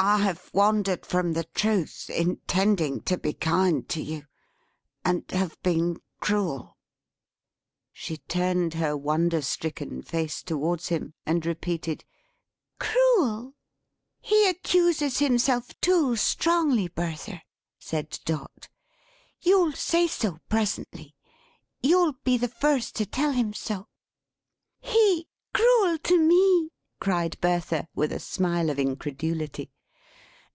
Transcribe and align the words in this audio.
"I 0.00 0.18
have 0.18 0.48
wandered 0.52 1.04
from 1.04 1.32
the 1.32 1.42
Truth, 1.42 2.08
intending 2.08 3.00
to 3.00 3.18
be 3.18 3.32
kind 3.32 3.88
to 3.88 4.00
you; 4.00 4.26
and 5.04 5.28
have 5.32 5.60
been 5.64 6.00
cruel." 6.20 6.76
She 7.92 8.18
turned 8.18 8.74
her 8.74 8.96
wonder 8.96 9.42
stricken 9.42 10.02
face 10.02 10.40
towards 10.44 10.86
him, 10.86 11.14
and 11.26 11.44
repeated 11.44 12.04
"Cruel!" 12.78 13.56
"He 14.20 14.48
accuses 14.48 15.18
himself 15.18 15.70
too 15.80 16.14
strongly, 16.14 16.86
Bertha," 16.86 17.42
said 17.80 18.20
Dot. 18.24 18.68
"You'll 19.40 19.72
say 19.72 20.06
so, 20.06 20.38
presently. 20.48 21.16
You'll 21.82 22.14
be 22.22 22.38
the 22.38 22.46
first 22.46 22.94
to 22.96 23.04
tell 23.04 23.32
him 23.32 23.52
so." 23.52 23.88
"He 24.78 25.26
cruel 25.52 25.98
to 25.98 26.20
me!" 26.20 26.70
cried 27.00 27.36
Bertha, 27.40 27.88
with 27.96 28.12
a 28.12 28.20
smile 28.20 28.70
of 28.70 28.78
incredulity. 28.78 29.72